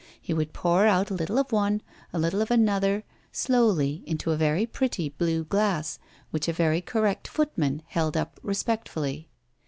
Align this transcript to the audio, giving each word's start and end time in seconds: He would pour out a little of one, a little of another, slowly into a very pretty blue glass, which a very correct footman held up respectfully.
He 0.19 0.33
would 0.33 0.51
pour 0.51 0.87
out 0.87 1.11
a 1.11 1.13
little 1.13 1.37
of 1.37 1.51
one, 1.51 1.83
a 2.11 2.17
little 2.17 2.41
of 2.41 2.49
another, 2.49 3.03
slowly 3.31 4.01
into 4.07 4.31
a 4.31 4.35
very 4.35 4.65
pretty 4.65 5.09
blue 5.09 5.43
glass, 5.43 5.99
which 6.31 6.47
a 6.47 6.53
very 6.53 6.81
correct 6.81 7.27
footman 7.27 7.83
held 7.85 8.17
up 8.17 8.39
respectfully. 8.41 9.29